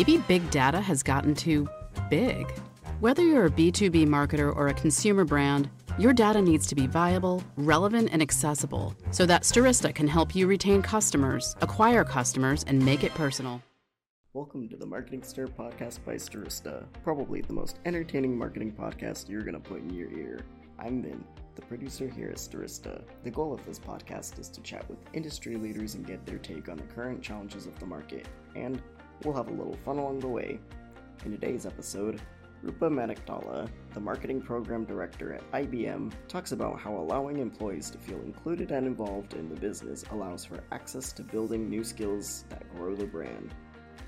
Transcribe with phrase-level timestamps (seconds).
[0.00, 1.68] Maybe big data has gotten too
[2.08, 2.50] big.
[3.00, 5.68] Whether you're a B2B marketer or a consumer brand,
[5.98, 10.46] your data needs to be viable, relevant, and accessible so that Stirista can help you
[10.46, 13.60] retain customers, acquire customers, and make it personal.
[14.32, 19.42] Welcome to the Marketing Stir podcast by Stirista, probably the most entertaining marketing podcast you're
[19.42, 20.46] going to put in your ear.
[20.78, 21.22] I'm Vin,
[21.56, 23.02] the producer here at Stirista.
[23.22, 26.70] The goal of this podcast is to chat with industry leaders and get their take
[26.70, 28.26] on the current challenges of the market,
[28.56, 28.80] and
[29.24, 30.58] we'll have a little fun along the way.
[31.24, 32.20] In today's episode,
[32.64, 38.20] Roopa Maniktala, the marketing program director at IBM, talks about how allowing employees to feel
[38.20, 42.94] included and involved in the business allows for access to building new skills that grow
[42.94, 43.54] the brand.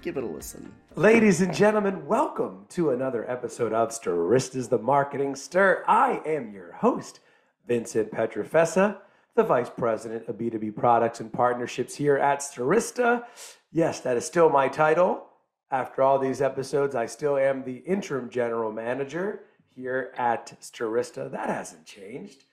[0.01, 0.73] Give it a listen.
[0.97, 5.85] Ladies and gentlemen, welcome to another episode of Stirista's the Marketing Stir.
[5.87, 7.21] I am your host,
[7.69, 8.99] Vincent Pietrafesa,
[9.35, 13.25] the Vice President of B2B Products and Partnerships here at Stirista.
[13.73, 15.25] Yes, that is still my title.
[15.71, 21.31] After all these episodes, I still am the interim general manager here at Stirista.
[21.31, 22.45] That hasn't changed.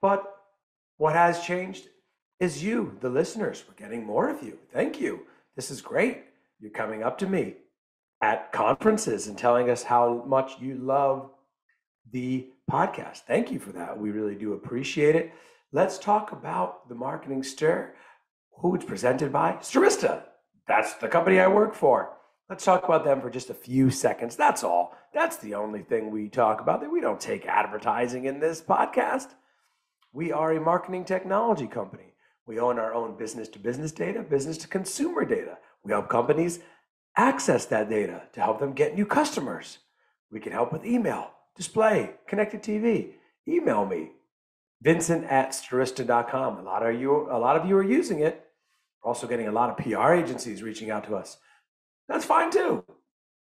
[0.00, 0.24] But
[0.98, 1.88] what has changed
[2.38, 3.64] is you, the listeners.
[3.66, 4.58] We're getting more of you.
[4.72, 5.26] Thank you.
[5.56, 6.22] This is great.
[6.60, 7.56] You're coming up to me
[8.20, 11.28] at conferences and telling us how much you love
[12.12, 13.22] the podcast.
[13.26, 13.98] Thank you for that.
[13.98, 15.32] We really do appreciate it.
[15.72, 17.94] Let's talk about the marketing stir,
[18.58, 20.22] who it's presented by Stirista.
[20.66, 22.12] That's the company I work for.
[22.48, 24.36] Let's talk about them for just a few seconds.
[24.36, 24.94] That's all.
[25.14, 26.88] That's the only thing we talk about.
[26.90, 29.28] We don't take advertising in this podcast.
[30.12, 32.14] We are a marketing technology company.
[32.46, 35.58] We own our own business to business data, business to consumer data.
[35.84, 36.60] We help companies
[37.16, 39.78] access that data to help them get new customers.
[40.30, 43.12] We can help with email, display, connected TV.
[43.46, 44.10] Email me,
[44.80, 46.58] Vincent at Stirista.com.
[46.58, 48.46] A lot of you, a lot of you are using it.
[49.02, 51.38] We're also getting a lot of PR agencies reaching out to us.
[52.08, 52.84] That's fine too.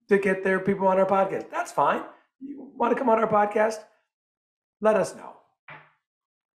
[0.10, 1.50] To get their people on our podcast.
[1.50, 2.04] That's fine.
[2.40, 3.78] You want to come on our podcast?
[4.82, 5.34] Let us know.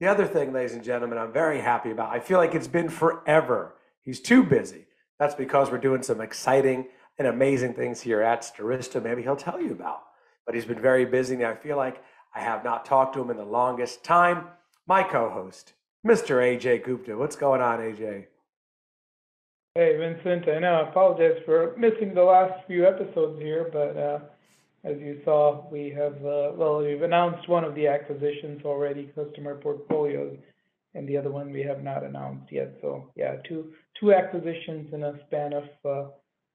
[0.00, 2.10] The other thing, ladies and gentlemen, I'm very happy about.
[2.14, 3.74] I feel like it's been forever.
[4.02, 4.86] He's too busy.
[5.18, 6.86] That's because we're doing some exciting
[7.18, 9.02] and amazing things here at Stirista.
[9.02, 10.02] Maybe he'll tell you about.
[10.46, 11.34] But he's been very busy.
[11.34, 12.02] And I feel like
[12.34, 14.46] I have not talked to him in the longest time.
[14.86, 15.74] My co-host,
[16.06, 16.36] Mr.
[16.36, 17.16] AJ Gupta.
[17.16, 18.26] What's going on, AJ?
[19.76, 20.48] Hey, Vincent.
[20.48, 24.18] I know I apologize for missing the last few episodes here, but uh,
[24.82, 29.54] as you saw, we have, uh, well, we've announced one of the acquisitions already, customer
[29.54, 30.36] portfolios,
[30.94, 32.78] and the other one we have not announced yet.
[32.82, 36.10] So yeah, two two acquisitions in a span of uh,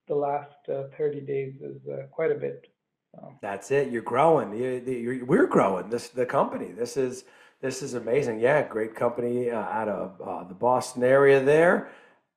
[0.09, 2.65] the last uh, 30 days is uh, quite a bit.
[3.13, 3.33] So.
[3.41, 3.93] That's it.
[3.93, 4.53] You're growing.
[4.57, 5.89] You, you're, we're growing.
[5.89, 6.73] This the company.
[6.73, 7.23] This is
[7.61, 8.41] this is amazing.
[8.41, 11.89] Yeah, great company uh, out of the Boston area there.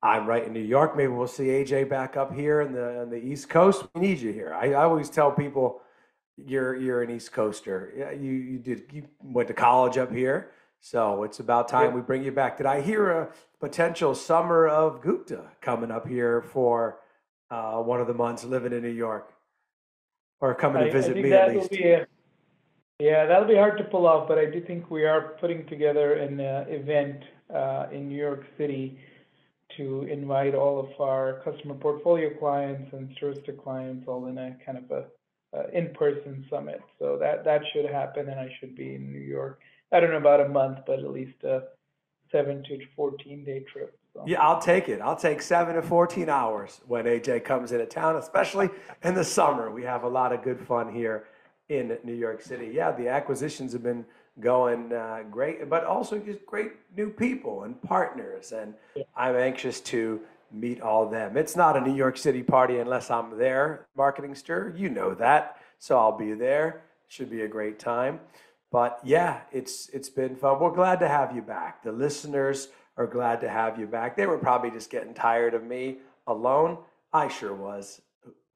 [0.03, 0.97] I'm right in New York.
[0.97, 3.85] Maybe we'll see AJ back up here in the on the East Coast.
[3.95, 4.55] We need you here.
[4.55, 5.81] I, I always tell people
[6.37, 7.93] you're you're an East Coaster.
[7.97, 12.01] Yeah, you you did you went to college up here, so it's about time we
[12.01, 12.57] bring you back.
[12.59, 13.29] Did I hear a
[13.59, 17.01] potential summer of Gupta coming up here for
[17.51, 19.33] uh, one of the months living in New York,
[20.41, 21.73] or coming to visit me at least?
[21.73, 22.07] A,
[23.01, 26.15] yeah, that'll be hard to pull off, but I do think we are putting together
[26.15, 28.99] an uh, event uh, in New York City
[29.79, 34.79] to invite all of our customer portfolio clients and Stirista clients all in a kind
[34.79, 35.05] of a,
[35.57, 36.83] a in-person summit.
[36.99, 39.61] So that that should happen, and I should be in New York.
[39.91, 41.63] I don't know about a month, but at least a
[42.31, 43.99] seven to fourteen day trip.
[44.13, 44.25] So.
[44.27, 45.01] Yeah, I'll take it.
[45.01, 48.69] I'll take seven to fourteen hours when AJ comes into town, especially
[49.03, 49.71] in the summer.
[49.71, 51.25] We have a lot of good fun here
[51.69, 52.71] in New York City.
[52.73, 54.05] Yeah, the acquisitions have been
[54.41, 58.53] going uh, great, but also just great new people and partners.
[58.53, 59.05] And yeah.
[59.17, 60.21] I'm anxious to
[60.53, 61.37] meet all of them.
[61.37, 64.75] It's not a New York City party unless I'm there, Marketing Stir.
[64.77, 65.57] You know that.
[65.79, 66.83] So I'll be there.
[67.09, 68.21] Should be a great time.
[68.71, 70.61] But yeah, it's it's been fun.
[70.61, 71.83] We're glad to have you back.
[71.83, 74.17] The listeners are glad to have you back.
[74.17, 76.79] They were probably just getting tired of me alone.
[77.13, 78.03] I sure was.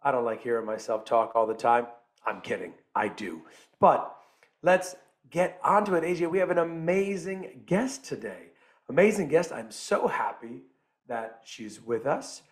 [0.02, 1.86] I don't like hearing myself talk all the time.
[2.26, 2.74] I'm kidding.
[2.94, 3.42] I do.
[3.80, 4.14] But
[4.62, 4.96] let's
[5.32, 6.30] get onto it, AJ.
[6.30, 8.50] We have an amazing guest today.
[8.88, 9.50] Amazing guest.
[9.50, 10.60] I'm so happy
[11.08, 12.42] that she's with us.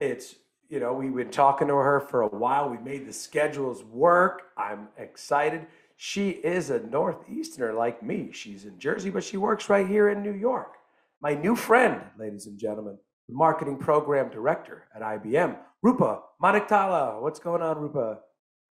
[0.00, 0.36] It's,
[0.68, 2.70] you know, we've been talking to her for a while.
[2.70, 4.42] We made the schedules work.
[4.56, 5.66] I'm excited.
[5.96, 8.30] She is a Northeasterner like me.
[8.32, 10.76] She's in Jersey, but she works right here in New York.
[11.20, 12.96] My new friend, ladies and gentlemen,
[13.28, 17.20] the marketing program director at IBM, Roopa Maniktala.
[17.20, 18.18] What's going on, Roopa?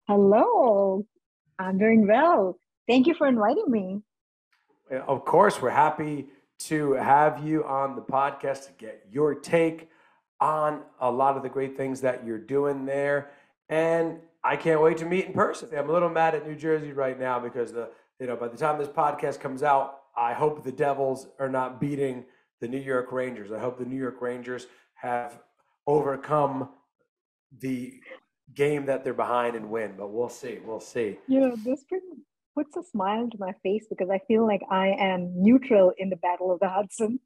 [0.07, 1.07] Hello.
[1.59, 2.59] I'm doing well.
[2.87, 4.03] Thank you for inviting me.
[4.93, 6.27] Uh, of course, we're happy
[6.61, 9.91] to have you on the podcast to get your take
[10.41, 13.31] on a lot of the great things that you're doing there.
[13.69, 15.71] and I can't wait to meet in person.
[15.75, 17.89] I'm a little mad at New Jersey right now because the
[18.21, 21.81] you know by the time this podcast comes out, I hope the Devils are not
[21.81, 22.27] beating
[22.61, 23.51] the New York Rangers.
[23.53, 24.67] I hope the New York Rangers
[24.97, 25.41] have
[25.87, 26.69] overcome
[27.59, 27.95] the
[28.55, 29.95] game that they're behind and win.
[29.97, 30.59] But we'll see.
[30.63, 31.19] We'll see.
[31.27, 31.85] Know, this
[32.55, 36.17] puts a smile to my face because I feel like I am neutral in the
[36.17, 37.21] Battle of the Hudson.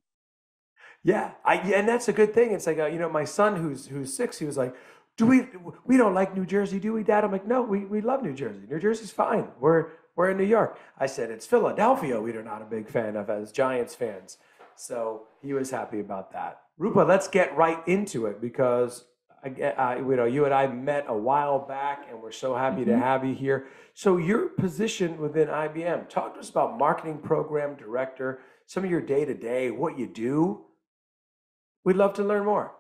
[1.03, 2.53] Yeah, I and that's a good thing.
[2.53, 4.75] It's like uh, you know, my son who's who's six, he was like,
[5.17, 5.47] "Do we
[5.85, 8.35] we don't like New Jersey, do we, Dad?" I'm like, "No, we we love New
[8.35, 8.63] Jersey.
[8.69, 9.49] New Jersey's fine.
[9.61, 12.21] We're we're in New York." I said, "It's Philadelphia.
[12.21, 14.39] We're not a big fan of as Giants fans."
[14.75, 16.61] So he was happy about that.
[16.81, 19.05] Roopa, let's get right into it because
[19.45, 22.83] I, I, you know you and I met a while back, and we're so happy
[22.83, 22.91] mm-hmm.
[22.91, 23.69] to have you here.
[23.95, 29.01] So your position within IBM, talk to us about marketing program director, some of your
[29.01, 30.65] day to day, what you do.
[31.85, 32.73] We'd love to learn more.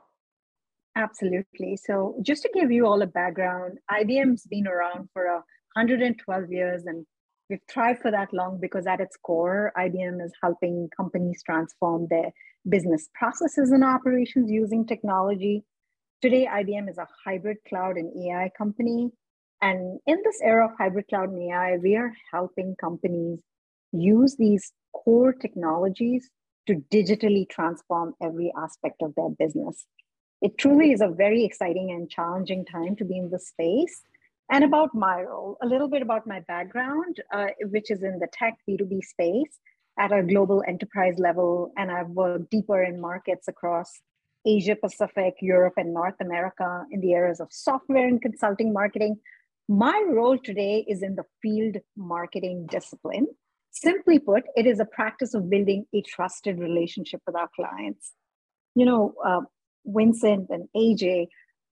[0.96, 1.76] Absolutely.
[1.76, 5.44] So just to give you all a background, IBM's been around for a
[5.74, 7.06] 112 years and
[7.48, 12.32] we've thrived for that long because at its core, IBM is helping companies transform their
[12.68, 15.64] business processes and operations using technology.
[16.20, 19.12] Today, IBM is a hybrid cloud and AI company.
[19.62, 23.40] And in this era of hybrid cloud and AI, we are helping companies
[23.92, 26.28] use these core technologies
[26.66, 29.86] to digitally transform every aspect of their business.
[30.42, 34.02] It truly is a very exciting and challenging time to be in this space
[34.50, 38.28] and about my role, a little bit about my background, uh, which is in the
[38.32, 39.60] tech B2B space
[40.00, 41.72] at a global enterprise level.
[41.76, 44.00] And I've worked deeper in markets across
[44.46, 49.16] Asia Pacific, Europe, and North America in the areas of software and consulting marketing.
[49.68, 53.26] My role today is in the field marketing discipline.
[53.70, 58.12] Simply put, it is a practice of building a trusted relationship with our clients.
[58.74, 59.40] You know, uh,
[59.84, 61.28] Vincent and AJ,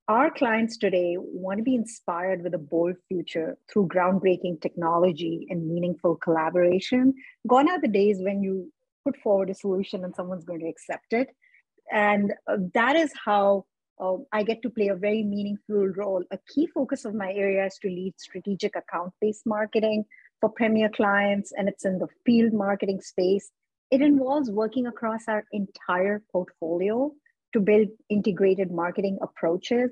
[0.07, 5.67] our clients today want to be inspired with a bold future through groundbreaking technology and
[5.67, 7.13] meaningful collaboration.
[7.47, 8.71] Gone are the days when you
[9.03, 11.27] put forward a solution and someone's going to accept it.
[11.91, 13.65] And uh, that is how
[13.99, 16.23] uh, I get to play a very meaningful role.
[16.31, 20.05] A key focus of my area is to lead strategic account based marketing
[20.39, 23.49] for premier clients, and it's in the field marketing space.
[23.89, 27.11] It involves working across our entire portfolio
[27.53, 29.91] to build integrated marketing approaches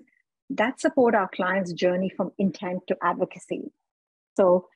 [0.49, 3.71] that support our clients' journey from intent to advocacy.
[4.37, 4.67] So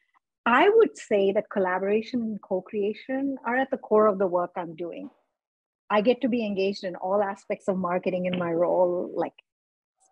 [0.46, 4.76] I would say that collaboration and co-creation are at the core of the work I'm
[4.76, 5.10] doing.
[5.90, 9.34] I get to be engaged in all aspects of marketing in my role, like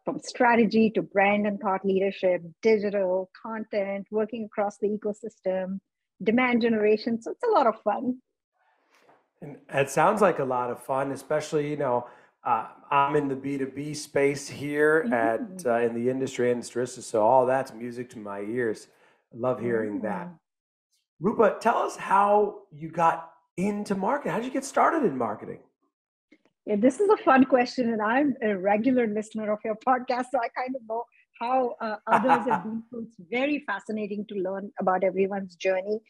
[0.06, 5.79] from strategy to brand and thought leadership, digital content, working across the ecosystem,
[6.24, 7.21] demand generation.
[7.21, 8.18] So it's a lot of fun.
[9.41, 12.07] And it sounds like a lot of fun, especially, you know,
[12.44, 15.13] uh, I'm in the B2B space here mm-hmm.
[15.13, 18.88] at uh, in the industry and Stirista, so all that's music to my ears.
[19.33, 20.06] I love hearing mm-hmm.
[20.06, 20.29] that.
[21.21, 24.31] Roopa, tell us how you got into marketing.
[24.31, 25.59] How did you get started in marketing?
[26.67, 30.39] Yeah, this is a fun question, and I'm a regular listener of your podcast, so
[30.39, 31.05] I kind of know
[31.39, 33.03] how uh, others have been through.
[33.03, 36.01] It's very fascinating to learn about everyone's journey.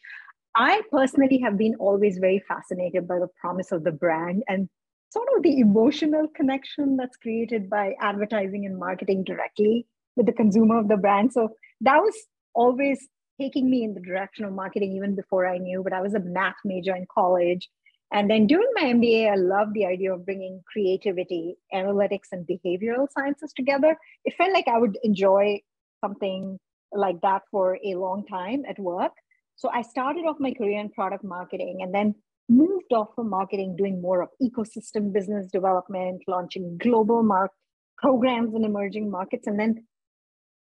[0.56, 4.68] I personally have been always very fascinated by the promise of the brand and
[5.10, 9.86] sort of the emotional connection that's created by advertising and marketing directly
[10.16, 11.32] with the consumer of the brand.
[11.32, 11.50] So
[11.82, 12.16] that was
[12.54, 13.06] always
[13.40, 16.20] taking me in the direction of marketing even before I knew, but I was a
[16.20, 17.68] math major in college.
[18.10, 23.06] And then during my MBA, I loved the idea of bringing creativity, analytics, and behavioral
[23.10, 23.96] sciences together.
[24.24, 25.60] It felt like I would enjoy
[26.02, 26.58] something
[26.92, 29.12] like that for a long time at work.
[29.56, 32.14] So I started off my career in product marketing and then
[32.48, 37.50] moved off from marketing, doing more of ecosystem business development, launching global mark
[37.98, 39.46] programs in emerging markets.
[39.46, 39.84] And then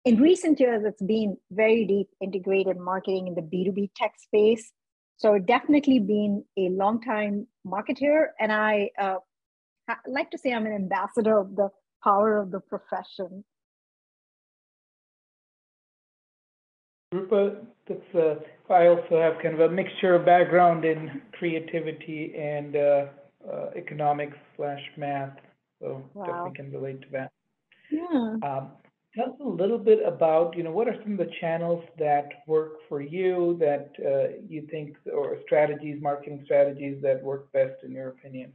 [0.05, 4.71] in recent years, it's been very deep integrated marketing in the B2B tech space.
[5.17, 8.27] So definitely been a long time marketer.
[8.39, 9.17] And I uh,
[10.07, 11.69] like to say I'm an ambassador of the
[12.03, 13.43] power of the profession.
[17.13, 17.55] Roopa,
[17.87, 18.35] that's uh,
[18.73, 23.05] I also have kind of a mixture of background in creativity and uh,
[23.49, 25.37] uh, economics slash math,
[25.79, 26.25] so wow.
[26.25, 27.31] definitely can relate to that.
[27.91, 28.35] Yeah.
[28.41, 28.71] Um,
[29.15, 32.29] tell us a little bit about you know what are some of the channels that
[32.47, 37.91] work for you that uh, you think or strategies, marketing strategies that work best in
[37.91, 38.53] your opinion.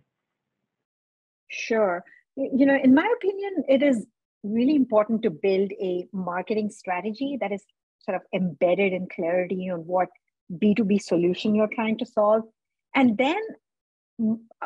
[1.48, 2.04] Sure.
[2.36, 4.06] You know, in my opinion, it is
[4.42, 7.64] really important to build a marketing strategy that is
[8.00, 10.08] sort of embedded in clarity on what
[10.52, 12.42] B2B solution you're trying to solve.
[12.94, 13.40] And then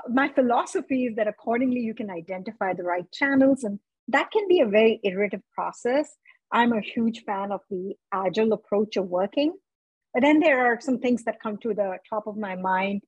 [0.09, 3.79] my philosophy is that accordingly you can identify the right channels and
[4.09, 6.17] that can be a very iterative process
[6.53, 9.55] I'm a huge fan of the agile approach of working.
[10.13, 13.01] But then there are some things that come to the top of my mind.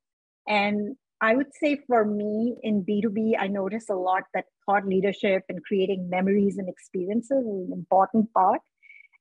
[0.49, 5.43] And I would say for me in B2B, I notice a lot that thought leadership
[5.51, 8.63] and creating memories and experiences is an important part.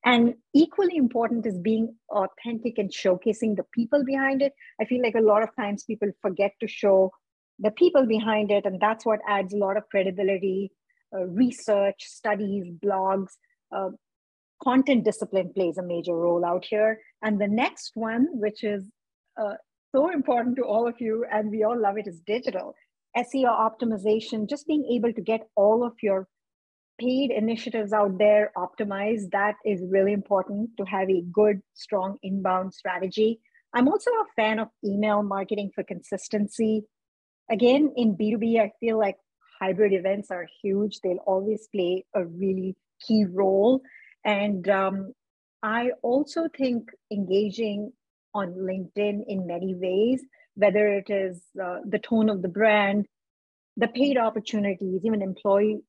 [0.05, 4.53] And equally important is being authentic and showcasing the people behind it.
[4.79, 7.11] I feel like a lot of times people forget to show
[7.59, 10.71] the people behind it, and that's what adds a lot of credibility.
[11.13, 13.33] Uh, research, studies, blogs,
[13.75, 13.89] uh,
[14.63, 16.99] content discipline plays a major role out here.
[17.21, 18.83] And the next one, which is
[19.39, 19.55] uh,
[19.93, 22.73] so important to all of you, and we all love it, is digital.
[23.15, 26.27] SEO optimization, just being able to get all of your
[26.99, 32.73] paid initiatives out there optimized, that is really important to have a good, strong inbound
[32.73, 33.39] strategy.
[33.73, 36.83] I'm also a fan of email marketing for consistency.
[37.51, 39.17] Again, in B2B, I feel like
[39.63, 40.99] hybrid events are huge.
[40.99, 43.81] They'll always play a really key role.
[44.25, 45.13] And um,
[45.61, 47.91] I also think engaging
[48.33, 50.21] on LinkedIn in many ways,
[50.55, 53.05] whether it is uh, the tone of the brand,
[53.77, 55.79] the paid opportunities, even employee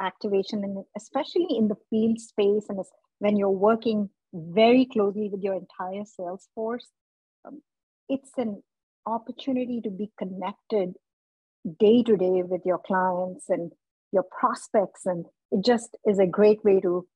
[0.00, 2.78] activation, and especially in the field space, and
[3.18, 6.88] when you're working very closely with your entire sales force,
[7.44, 7.60] um,
[8.08, 8.62] it's an
[9.06, 10.94] opportunity to be connected
[11.78, 13.72] day to day with your clients and
[14.12, 15.06] your prospects.
[15.06, 17.06] And it just is a great way to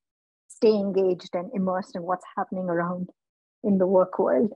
[0.49, 3.11] stay engaged and immersed in what's happening around
[3.63, 4.53] in the work world.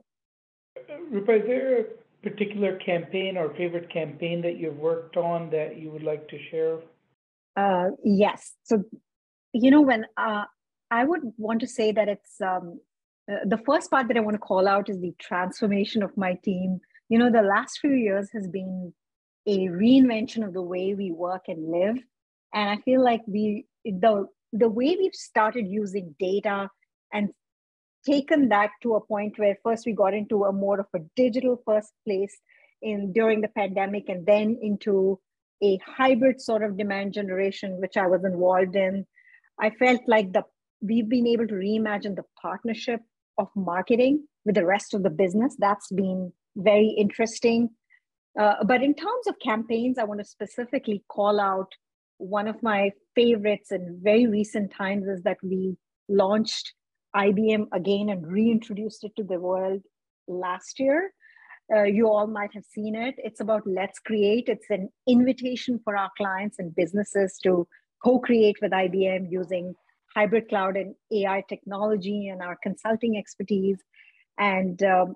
[1.12, 1.84] Roopa, is there a
[2.22, 6.78] particular campaign or favorite campaign that you've worked on that you would like to share?
[7.56, 8.54] Uh, yes.
[8.64, 8.84] So,
[9.52, 10.44] you know, when uh,
[10.90, 12.80] I would want to say that it's um,
[13.30, 16.34] uh, the first part that I want to call out is the transformation of my
[16.44, 16.80] team.
[17.08, 18.92] You know, the last few years has been
[19.48, 21.96] a reinvention of the way we work and live.
[22.52, 26.68] And I feel like we, the, the way we've started using data
[27.12, 27.30] and
[28.06, 31.60] taken that to a point where first we got into a more of a digital
[31.64, 32.36] first place
[32.82, 35.18] in during the pandemic and then into
[35.62, 39.04] a hybrid sort of demand generation which i was involved in.
[39.58, 40.44] I felt like the
[40.80, 43.00] we've been able to reimagine the partnership
[43.38, 45.56] of marketing with the rest of the business.
[45.58, 47.70] That's been very interesting
[48.40, 51.72] uh, but in terms of campaigns i want to specifically call out
[52.18, 55.76] one of my favorites in very recent times is that we
[56.08, 56.74] launched
[57.16, 59.82] IBM again and reintroduced it to the world
[60.26, 61.12] last year.
[61.74, 63.14] Uh, you all might have seen it.
[63.18, 64.48] It's about Let's Create.
[64.48, 67.66] It's an invitation for our clients and businesses to
[68.02, 69.74] co create with IBM using
[70.16, 73.78] hybrid cloud and AI technology and our consulting expertise.
[74.38, 75.14] And um,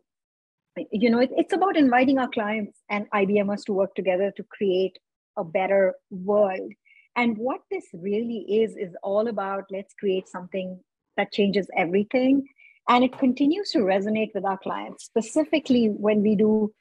[0.90, 4.98] you know, it, it's about inviting our clients and IBMers to work together to create
[5.36, 6.72] a better world.
[7.16, 10.80] And what this really is, is all about let's create something
[11.16, 12.46] that changes everything.
[12.88, 16.72] And it continues to resonate with our clients, specifically when we do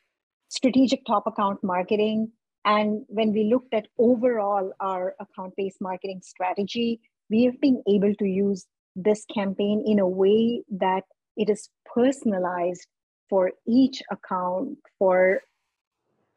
[0.47, 2.31] strategic top account marketing.
[2.63, 8.13] And when we looked at overall our account based marketing strategy, we have been able
[8.15, 11.03] to use this campaign in a way that
[11.37, 12.87] it is personalized
[13.31, 15.39] for each account, for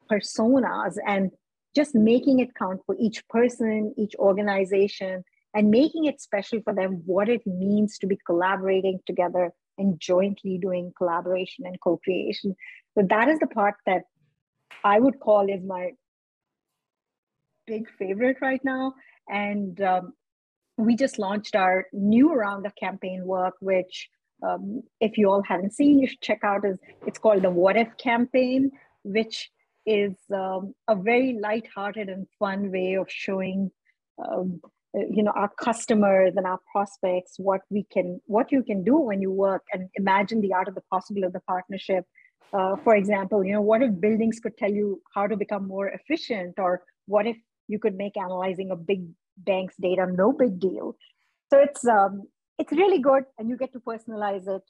[0.08, 1.32] personas, and
[1.74, 5.24] just making it count for each person, each organization,
[5.54, 10.56] and making it special for them what it means to be collaborating together and jointly
[10.56, 12.54] doing collaboration and co-creation.
[12.96, 14.02] So that is the part that
[14.84, 15.90] i would call is my
[17.66, 18.94] big favorite right now.
[19.28, 20.12] And um,
[20.76, 24.08] we just launched our new round of campaign work which
[24.44, 27.76] um, if you all haven't seen you should check out is it's called the what
[27.76, 28.70] if campaign
[29.02, 29.50] which
[29.86, 33.70] is um, a very light-hearted and fun way of showing
[34.26, 34.60] um,
[34.94, 39.20] you know our customers and our prospects what we can what you can do when
[39.20, 42.04] you work and imagine the art of the possible of the partnership.
[42.52, 45.88] Uh, for example you know what if buildings could tell you how to become more
[45.88, 47.36] efficient or what if
[47.66, 49.06] you could make analyzing a big
[49.38, 50.96] bank's data no big deal?
[51.50, 52.22] So it's um,
[52.58, 54.62] it's really good and you get to personalize it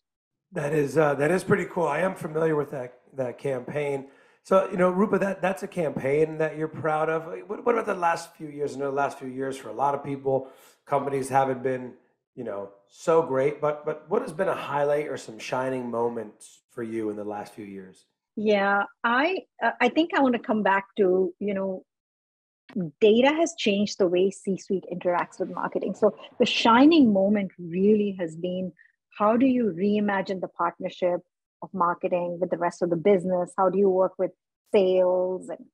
[0.52, 4.06] that is uh, that is pretty cool i am familiar with that that campaign
[4.44, 7.24] so, you know, Roopa, that, that's a campaign that you're proud of.
[7.46, 8.76] What, what about the last few years?
[8.76, 10.48] I know the last few years for a lot of people,
[10.84, 11.94] companies haven't been,
[12.34, 13.58] you know, so great.
[13.58, 17.24] But but what has been a highlight or some shining moments for you in the
[17.24, 18.04] last few years?
[18.36, 21.84] Yeah, I uh, I think I want to come back to you know,
[23.00, 25.94] data has changed the way C-suite interacts with marketing.
[25.94, 28.72] So the shining moment really has been
[29.18, 31.20] how do you reimagine the partnership
[31.62, 33.52] of marketing with the rest of the business?
[33.56, 34.32] How do you work with
[34.72, 35.64] sales and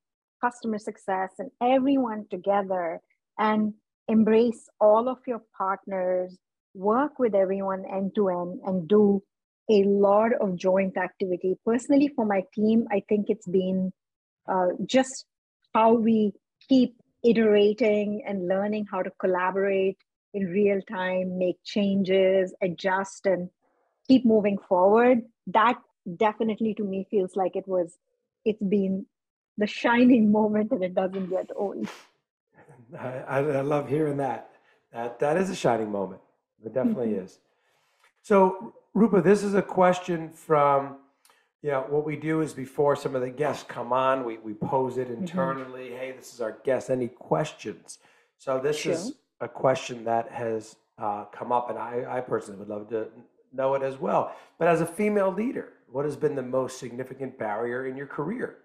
[0.42, 3.00] customer success and everyone together
[3.38, 3.74] and
[4.08, 6.36] embrace all of your partners
[6.74, 9.22] work with everyone end to end and do
[9.70, 11.54] a lot of joint activity.
[11.64, 13.92] Personally, for my team, I think it's been
[14.48, 15.26] uh, just
[15.74, 16.32] how we
[16.70, 19.98] keep iterating and learning how to collaborate
[20.32, 23.50] in real time, make changes, adjust, and
[24.06, 25.22] keep moving forward.
[25.48, 25.78] That
[26.16, 27.98] definitely to me feels like it was,
[28.44, 29.06] it's been
[29.58, 31.88] the shining moment and it doesn't get old.
[32.98, 34.50] I, I love hearing that.
[34.92, 36.20] That that is a shining moment.
[36.64, 37.24] It definitely mm-hmm.
[37.24, 37.38] is.
[38.22, 40.96] So, Roopa, this is a question from,
[41.62, 44.96] yeah, what we do is before some of the guests come on, we, we pose
[44.96, 45.22] it mm-hmm.
[45.22, 45.88] internally.
[45.88, 45.98] Mm-hmm.
[45.98, 46.90] Hey, this is our guest.
[46.90, 47.98] Any questions?
[48.38, 48.92] So, this sure.
[48.92, 53.08] is a question that has uh, come up, and I, I personally would love to
[53.52, 54.34] know it as well.
[54.58, 58.56] But as a female leader, what has been the most significant barrier in your career?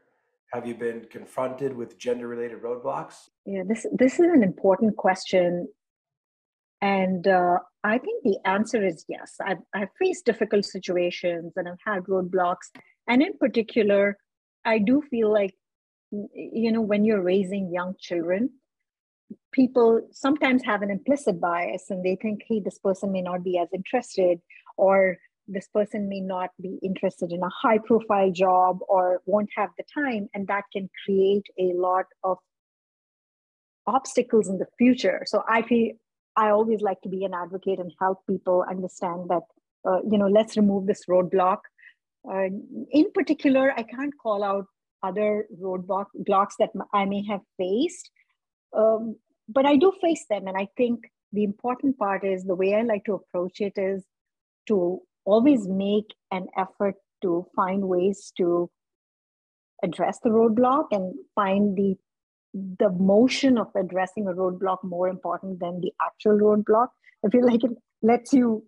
[0.54, 3.30] Have you been confronted with gender related roadblocks?
[3.46, 5.68] Yeah, this, this is an important question.
[6.82, 9.36] And uh, I think the answer is yes.
[9.44, 12.70] I've, I've faced difficult situations and I've had roadblocks.
[13.08, 14.18] And in particular,
[14.66, 15.56] I do feel like,
[16.12, 18.50] you know, when you're raising young children,
[19.52, 23.58] people sometimes have an implicit bias and they think, hey, this person may not be
[23.58, 24.40] as interested,
[24.78, 25.18] or
[25.48, 29.84] this person may not be interested in a high profile job or won't have the
[29.94, 30.28] time.
[30.34, 32.38] And that can create a lot of
[33.88, 35.24] obstacles in the future.
[35.26, 35.94] So I feel
[36.36, 39.44] I always like to be an advocate and help people understand that,
[39.88, 41.60] uh, you know, let's remove this roadblock.
[42.30, 42.50] Uh,
[42.92, 44.66] in particular, I can't call out
[45.04, 48.10] other roadblock blocks that I may have faced,
[48.76, 49.16] um,
[49.48, 50.48] but I do face them.
[50.48, 51.02] And I think
[51.32, 54.04] the important part is the way I like to approach it is
[54.68, 58.70] to always make an effort to find ways to
[59.84, 61.96] address the roadblock and find the
[62.80, 66.88] the motion of addressing a roadblock more important than the actual roadblock
[67.26, 68.64] i feel like it lets you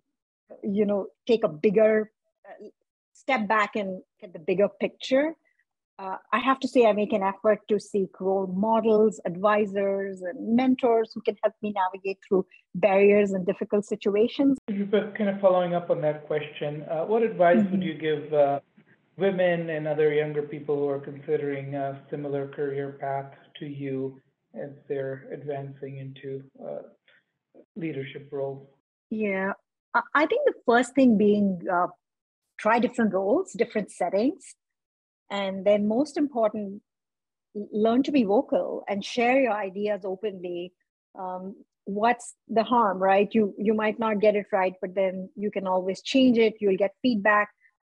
[0.62, 2.10] you know take a bigger
[2.48, 2.64] uh,
[3.12, 5.34] step back and get the bigger picture
[6.00, 10.54] uh, I have to say, I make an effort to seek role models, advisors, and
[10.54, 12.46] mentors who can help me navigate through
[12.76, 14.58] barriers and difficult situations.
[14.68, 17.72] Kind of following up on that question, uh, what advice mm-hmm.
[17.72, 18.60] would you give uh,
[19.16, 24.20] women and other younger people who are considering a similar career path to you
[24.54, 26.42] as they're advancing into
[27.76, 28.66] leadership roles?
[29.10, 29.52] Yeah,
[30.14, 31.88] I think the first thing being uh,
[32.58, 34.54] try different roles, different settings
[35.30, 36.82] and then most important
[37.72, 40.72] learn to be vocal and share your ideas openly.
[41.18, 43.28] Um, what's the harm right?
[43.32, 46.54] You you might not get it right but then you can always change it.
[46.60, 47.48] You'll get feedback.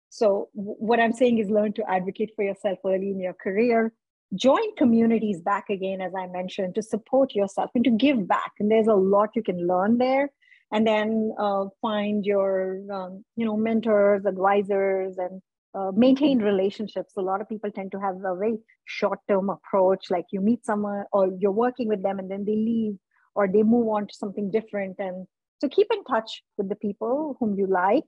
[0.09, 3.93] So w- what i'm saying is learn to advocate for yourself early in your career
[4.35, 8.71] join communities back again as i mentioned to support yourself and to give back and
[8.71, 10.29] there's a lot you can learn there
[10.71, 15.41] and then uh, find your um, you know mentors advisors and
[15.73, 17.13] uh, maintain relationships.
[17.17, 20.65] A lot of people tend to have a very short term approach, like you meet
[20.65, 22.95] someone or you're working with them and then they leave
[23.35, 24.97] or they move on to something different.
[24.99, 25.27] And
[25.59, 28.07] so keep in touch with the people whom you like.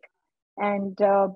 [0.58, 1.30] And uh,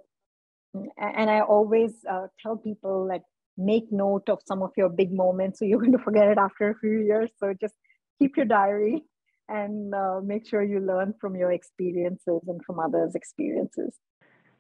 [0.97, 3.21] and I always uh, tell people that
[3.57, 6.69] make note of some of your big moments, so you're going to forget it after
[6.69, 7.31] a few years.
[7.39, 7.75] So just
[8.19, 9.03] keep your diary
[9.49, 13.95] and uh, make sure you learn from your experiences and from others' experiences.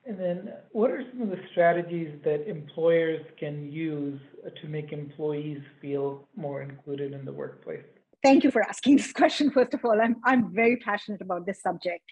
[0.05, 4.21] And then what are some of the strategies that employers can use
[4.61, 7.83] to make employees feel more included in the workplace?
[8.23, 9.51] Thank you for asking this question.
[9.51, 12.03] First of all, I'm, I'm very passionate about this subject.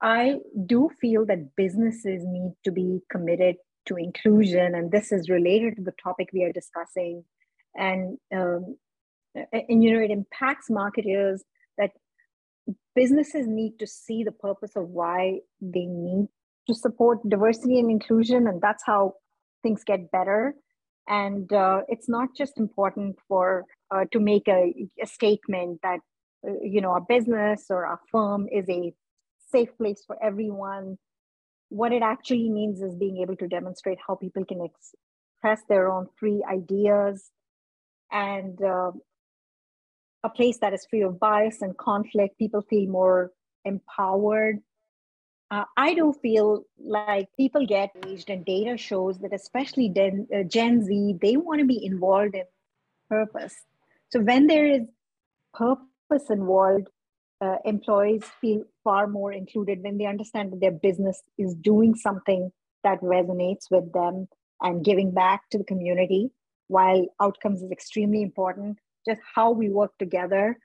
[0.00, 3.56] I do feel that businesses need to be committed
[3.86, 7.24] to inclusion, and this is related to the topic we are discussing.
[7.76, 8.76] And, um,
[9.34, 11.42] and you know, it impacts marketers
[11.78, 11.90] that
[12.94, 16.28] businesses need to see the purpose of why they need
[16.68, 19.14] to support diversity and inclusion, and that's how
[19.62, 20.54] things get better.
[21.08, 25.98] And uh, it's not just important for uh, to make a, a statement that
[26.46, 28.92] uh, you know a business or a firm is a
[29.50, 30.98] safe place for everyone.
[31.80, 36.06] What it actually means is being able to demonstrate how people can express their own
[36.18, 37.30] free ideas
[38.10, 38.92] and uh,
[40.22, 42.38] a place that is free of bias and conflict.
[42.38, 43.32] People feel more
[43.64, 44.58] empowered
[45.52, 50.44] uh, I do feel like people get engaged, and data shows that especially Gen, uh,
[50.44, 52.44] Gen Z, they want to be involved in
[53.10, 53.54] purpose.
[54.10, 54.82] So when there is
[55.52, 56.88] purpose involved,
[57.42, 62.50] uh, employees feel far more included when they understand that their business is doing something
[62.84, 64.28] that resonates with them
[64.60, 66.30] and giving back to the community.
[66.68, 70.56] While outcomes is extremely important, just how we work together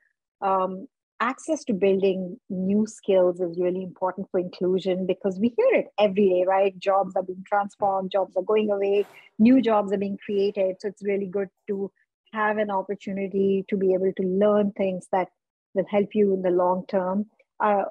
[0.42, 0.88] um,
[1.20, 6.30] access to building new skills is really important for inclusion because we hear it every
[6.30, 6.78] day, right?
[6.78, 9.06] Jobs are being transformed, jobs are going away,
[9.40, 10.76] new jobs are being created.
[10.80, 11.92] So it's really good to
[12.34, 15.30] have an opportunity to be able to learn things that
[15.78, 17.28] will help you in the long term.
[17.60, 17.84] Uh,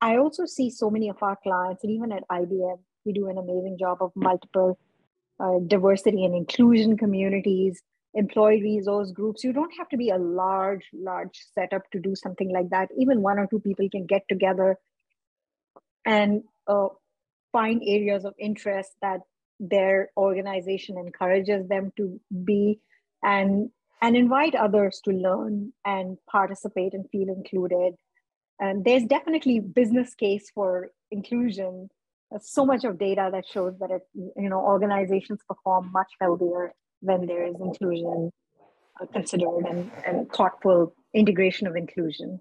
[0.00, 3.38] I also see so many of our clients, and even at IBM, we do an
[3.38, 4.78] amazing job of multiple
[5.40, 7.82] uh, diversity and inclusion communities
[8.14, 9.44] employee resource groups.
[9.44, 12.88] You don't have to be a large, large setup to do something like that.
[12.96, 14.76] Even one or two people can get together
[16.04, 16.88] and uh,
[17.52, 19.20] find areas of interest that
[19.60, 22.80] their organization encourages them to be
[23.22, 23.70] and
[24.02, 27.94] and invite others to learn and participate and feel included
[28.60, 31.88] and there's definitely business case for inclusion
[32.30, 36.72] there's so much of data that shows that it you know organizations perform much healthier
[37.00, 38.30] when there is inclusion
[39.12, 42.40] considered and, and thoughtful integration of inclusion.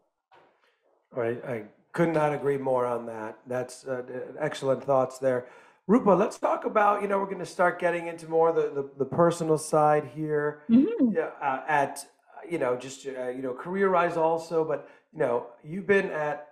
[1.12, 3.38] Right, I could not agree more on that.
[3.48, 4.04] That's uh,
[4.40, 5.48] excellent thoughts there.
[5.90, 8.90] Roopa, let's talk about, you know, we're going to start getting into more the, the,
[8.98, 11.18] the personal side here mm-hmm.
[11.18, 12.06] uh, at,
[12.50, 16.50] you know, just, uh, you know, career-wise also, but, you know, you've been at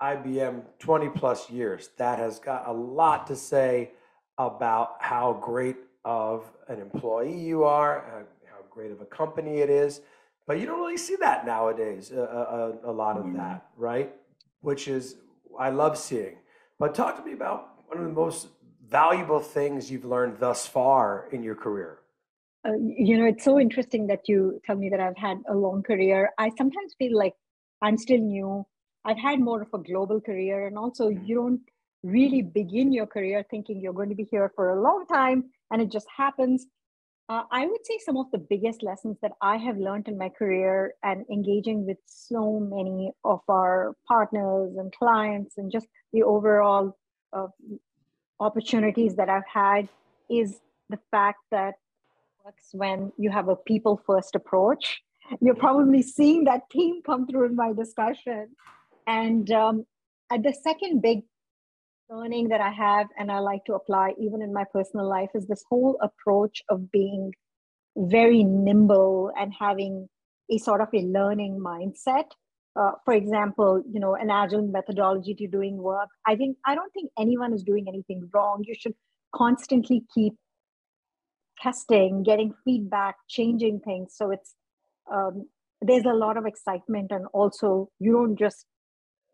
[0.00, 1.90] IBM 20 plus years.
[1.98, 3.90] That has got a lot to say
[4.38, 9.68] about how great of an employee you are, uh, how great of a company it
[9.68, 10.00] is.
[10.46, 12.24] But you don't really see that nowadays, a, uh,
[12.82, 14.10] a, uh, a lot of that, right?
[14.62, 15.16] Which is,
[15.58, 16.36] I love seeing.
[16.78, 18.48] But talk to me about one of the most
[18.90, 21.98] valuable things you've learned thus far in your career.
[22.66, 25.82] Uh, you know, it's so interesting that you tell me that I've had a long
[25.82, 26.30] career.
[26.38, 27.34] I sometimes feel like
[27.80, 28.66] I'm still new.
[29.04, 31.24] I've had more of a global career, and also mm-hmm.
[31.24, 31.60] you don't
[32.02, 35.82] really begin your career thinking you're going to be here for a long time and
[35.82, 36.66] it just happens.
[37.28, 40.30] Uh, I would say some of the biggest lessons that I have learned in my
[40.30, 46.96] career and engaging with so many of our partners and clients and just the overall
[47.32, 47.46] uh,
[48.40, 49.88] opportunities that I've had
[50.28, 51.74] is the fact that
[52.44, 55.02] works when you have a people first approach.
[55.40, 58.48] You're probably seeing that theme come through in my discussion.
[59.06, 59.86] And um,
[60.30, 61.20] the second big
[62.08, 65.46] learning that I have and I like to apply even in my personal life is
[65.46, 67.32] this whole approach of being
[67.96, 70.08] very nimble and having
[70.50, 72.30] a sort of a learning mindset.
[72.76, 76.08] Uh, for example, you know, an agile methodology to doing work.
[76.26, 78.64] I think I don't think anyone is doing anything wrong.
[78.66, 78.94] You should
[79.34, 80.34] constantly keep
[81.60, 84.14] testing, getting feedback, changing things.
[84.16, 84.54] So it's
[85.12, 85.48] um,
[85.80, 88.66] there's a lot of excitement, and also you don't just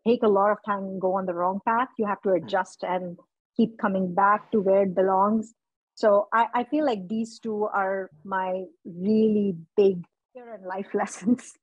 [0.05, 1.89] take a lot of time and go on the wrong path.
[1.97, 3.17] You have to adjust and
[3.55, 5.53] keep coming back to where it belongs.
[5.95, 11.53] So I, I feel like these two are my really big and life lessons.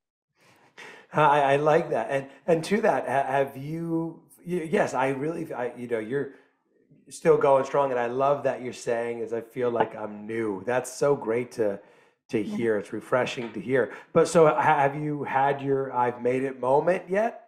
[1.14, 4.20] I, I like that, and and to that, have you?
[4.44, 6.32] Yes, I really, I you know, you're
[7.08, 10.62] still going strong, and I love that you're saying is I feel like I'm new.
[10.66, 11.80] That's so great to
[12.30, 12.78] to hear.
[12.78, 13.92] It's refreshing to hear.
[14.12, 17.44] But so, have you had your I've made it moment yet?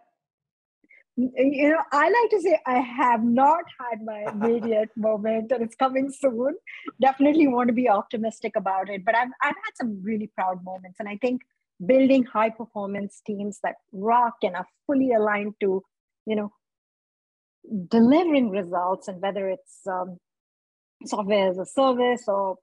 [1.16, 5.74] you know, I like to say I have not had my immediate moment and it's
[5.74, 6.56] coming soon.
[7.00, 9.04] Definitely want to be optimistic about it.
[9.04, 11.00] But I've, I've had some really proud moments.
[11.00, 11.40] And I think
[11.84, 15.82] building high performance teams that rock and are fully aligned to,
[16.26, 16.52] you know,
[17.88, 19.08] delivering results.
[19.08, 20.18] And whether it's um,
[21.04, 22.56] software as a service or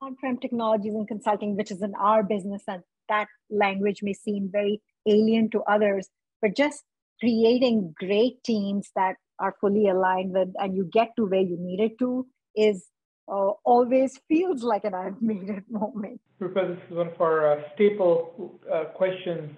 [0.00, 4.80] on-prem technologies and consulting, which is in our business, and that language may seem very
[5.06, 6.08] alien to others,
[6.40, 6.84] but just
[7.20, 11.80] creating great teams that are fully aligned with and you get to where you need
[11.80, 12.26] it to
[12.56, 12.86] is
[13.30, 16.20] uh, always feels like an I've made it moment.
[16.40, 19.50] Roopa, this is one of our uh, staple uh, questions,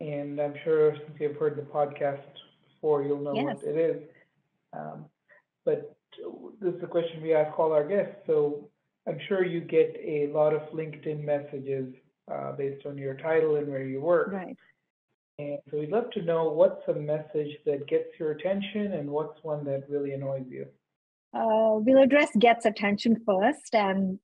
[0.00, 2.20] and I'm sure since you've heard the podcast
[2.74, 3.56] before, you'll know yes.
[3.56, 4.02] what it is.
[4.72, 5.06] Um,
[5.64, 5.96] but
[6.60, 8.16] this is a question we ask all our guests.
[8.26, 8.68] So
[9.06, 11.94] I'm sure you get a lot of LinkedIn messages
[12.30, 14.32] uh, based on your title and where you work.
[14.32, 14.56] Right.
[15.38, 19.42] And so we'd love to know what's a message that gets your attention and what's
[19.42, 20.66] one that really annoys you.
[21.34, 24.18] Uh, we'll address gets attention first, and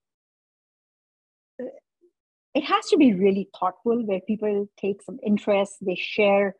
[2.54, 6.56] it has to be really thoughtful where people take some interest, they share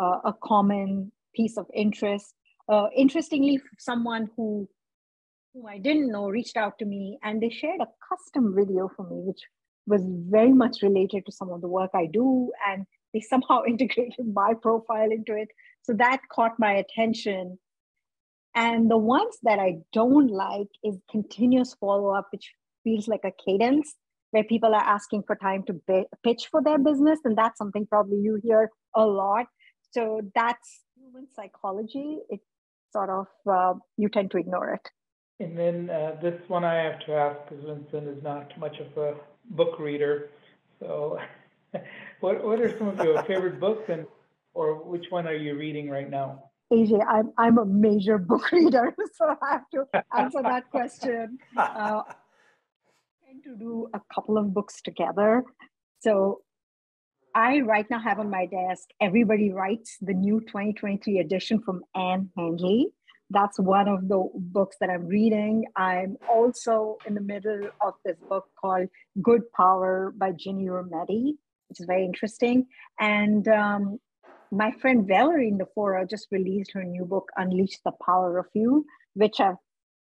[0.00, 2.34] uh, a common piece of interest.
[2.68, 4.68] Uh, interestingly, someone who
[5.54, 9.04] who I didn't know reached out to me and they shared a custom video for
[9.04, 9.40] me, which
[9.86, 12.50] was very much related to some of the work I do.
[12.66, 15.48] And they somehow integrated my profile into it.
[15.82, 17.58] So that caught my attention.
[18.54, 22.52] And the ones that I don't like is continuous follow up, which
[22.84, 23.94] feels like a cadence
[24.30, 25.80] where people are asking for time to
[26.22, 27.20] pitch for their business.
[27.24, 29.46] And that's something probably you hear a lot.
[29.92, 32.18] So that's human psychology.
[32.28, 32.40] It
[32.92, 34.88] sort of, uh, you tend to ignore it.
[35.40, 38.96] And then uh, this one I have to ask because Vincent is not much of
[38.96, 39.14] a
[39.50, 40.30] book reader.
[40.78, 41.18] So,
[42.20, 44.06] what what are some of your favorite books, and
[44.54, 46.44] or which one are you reading right now?
[46.72, 51.38] AJ, I'm I'm a major book reader, so I have to answer that question.
[51.56, 52.14] Uh, I
[53.26, 55.44] tend to do a couple of books together.
[56.00, 56.40] So
[57.34, 62.30] I right now have on my desk Everybody Writes, the new 2023 edition from Ann
[62.36, 62.88] Handley.
[63.30, 65.64] That's one of the books that I'm reading.
[65.76, 68.88] I'm also in the middle of this book called
[69.22, 71.34] Good Power by Ginny Rometty,
[71.68, 72.66] which is very interesting.
[73.00, 73.98] And um,
[74.52, 78.46] my friend Valerie in the fora just released her new book, Unleash the Power of
[78.52, 78.84] You,
[79.14, 79.56] which I've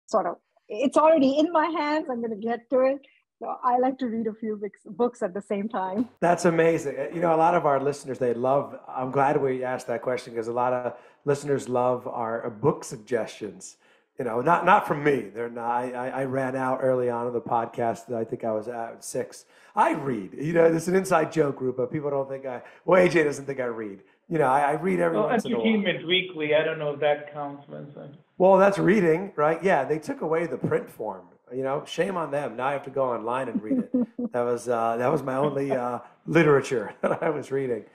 [0.08, 0.38] sort of,
[0.70, 2.08] it's already in my hands.
[2.10, 3.00] I'm going to get to it.
[3.40, 6.10] So I like to read a few books at the same time.
[6.22, 6.96] That's amazing.
[7.14, 10.34] You know, a lot of our listeners, they love, I'm glad we asked that question
[10.34, 10.94] because a lot of
[11.26, 13.78] listeners love our uh, book suggestions.
[14.18, 15.30] You know, not not from me.
[15.32, 15.70] They're not.
[15.70, 18.12] I, I ran out early on in the podcast.
[18.12, 19.46] I think I was at six.
[19.76, 20.34] I read.
[20.34, 22.64] You know, it's an inside joke, Roopa, but people don't think I.
[22.84, 24.02] Well, AJ doesn't think I read.
[24.30, 25.66] You know, I, I read every well, once in a while.
[25.66, 26.54] Entertainment Weekly.
[26.54, 28.16] I don't know if that counts, Vincent.
[28.38, 29.64] Well, that's reading, right?
[29.64, 31.28] Yeah, they took away the print form.
[31.54, 32.58] You know, shame on them.
[32.58, 33.92] Now I have to go online and read it.
[34.34, 37.86] that was uh, that was my only uh, literature that I was reading.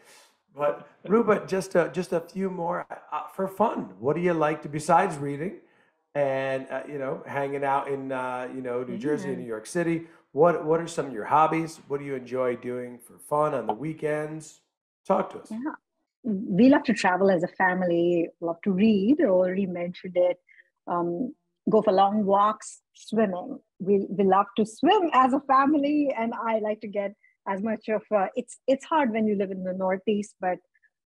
[0.56, 3.90] But Roopa, just a, just a few more uh, for fun.
[3.98, 5.56] What do you like to besides reading,
[6.14, 9.66] and uh, you know, hanging out in uh, you know New Jersey and New York
[9.66, 10.06] City?
[10.32, 11.80] What what are some of your hobbies?
[11.88, 14.60] What do you enjoy doing for fun on the weekends?
[15.06, 15.50] Talk to us.
[15.50, 15.74] Yeah,
[16.24, 18.28] we love to travel as a family.
[18.40, 19.20] Love to read.
[19.20, 20.38] Already mentioned it.
[20.86, 21.34] Um,
[21.70, 23.58] go for long walks, swimming.
[23.78, 27.14] We, we love to swim as a family, and I like to get
[27.48, 30.58] as much of uh, it's it's hard when you live in the Northeast, but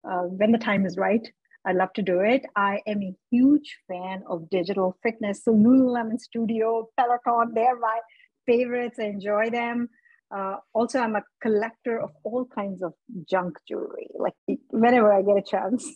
[0.10, 1.26] uh, when the time is right,
[1.66, 2.46] I love to do it.
[2.56, 8.00] I am a huge fan of digital fitness, so Lululemon Studio, Peloton, they're my
[8.46, 9.00] favorites.
[9.00, 9.90] I enjoy them.
[10.30, 12.94] Uh, also, I'm a collector of all kinds of
[13.30, 14.08] junk jewelry.
[14.18, 14.34] Like
[14.82, 15.88] whenever I get a chance,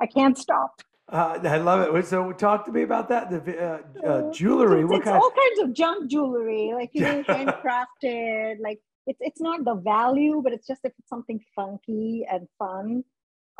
[0.00, 0.80] I can't stop.
[1.08, 2.06] Uh, I love it.
[2.06, 3.30] So talk to me about that.
[3.30, 4.80] The uh, uh, jewelry.
[4.80, 5.16] It's, what it's kind?
[5.16, 8.56] all kinds of junk jewelry, like you know, handcrafted.
[8.62, 13.04] Like it's it's not the value, but it's just if it's something funky and fun,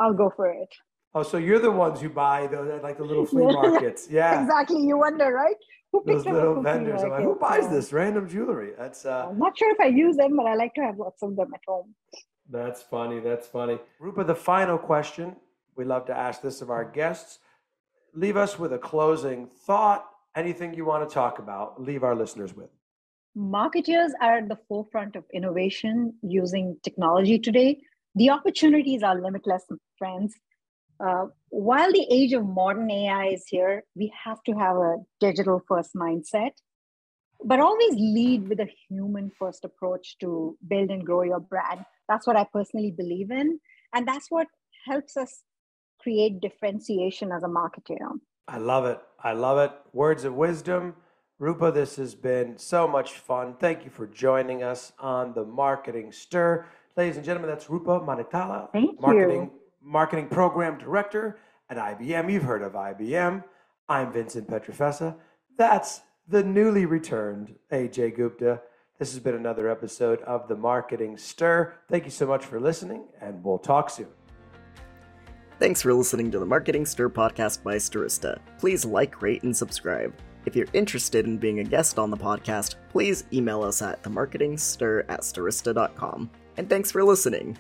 [0.00, 0.68] I'll go for it.
[1.14, 4.08] Oh, so you're the ones who buy the like the little flea markets?
[4.11, 4.80] Yeah, exactly.
[4.82, 5.56] You wonder, right?
[5.92, 7.02] Who Those little vendors.
[7.02, 8.72] Like, who buys this random jewelry?
[8.78, 9.04] That's.
[9.04, 11.37] Uh, I'm not sure if I use them, but I like to have lots of
[11.37, 11.94] them at home.
[12.53, 13.19] That's funny.
[13.19, 13.79] That's funny.
[14.01, 15.37] Roopa, the final question
[15.75, 17.38] we love to ask this of our guests.
[18.15, 20.05] Leave us with a closing thought,
[20.37, 22.69] anything you want to talk about, leave our listeners with.
[23.35, 27.81] Marketers are at the forefront of innovation using technology today.
[28.15, 29.65] The opportunities are limitless,
[29.97, 30.35] friends.
[31.01, 35.62] Uh, while the age of modern AI is here, we have to have a digital
[35.67, 36.51] first mindset,
[37.43, 41.87] but always lead with a human first approach to build and grow your brand.
[42.12, 43.59] That's what I personally believe in.
[43.94, 44.46] And that's what
[44.85, 45.44] helps us
[45.98, 47.96] create differentiation as a marketer.
[48.46, 49.01] I love it.
[49.18, 49.72] I love it.
[49.94, 50.94] Words of wisdom.
[51.40, 53.55] Roopa, this has been so much fun.
[53.59, 56.66] Thank you for joining us on the Marketing Stir.
[56.98, 59.53] Ladies and gentlemen, that's Roopa Maniktala, Thank marketing, you.
[59.83, 61.38] marketing program director
[61.70, 62.31] at IBM.
[62.31, 63.42] You've heard of IBM.
[63.88, 65.16] I'm Vincent Pietrafesa.
[65.57, 68.61] That's the newly returned AJ Gupta.
[69.03, 71.75] This has been another episode of the Marketing Stir.
[71.88, 74.07] Thank you so much for listening, and we'll talk soon.
[75.59, 78.38] Thanks for listening to the Marketing Stir podcast by Stirista.
[78.61, 80.15] Please like, rate, and subscribe.
[80.47, 85.07] If you're interested in being a guest on the podcast, please email us at themarketingstir
[85.09, 86.31] at stirista.com.
[86.57, 87.59] And thanks for listening.